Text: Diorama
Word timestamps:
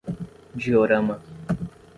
Diorama 0.63 1.21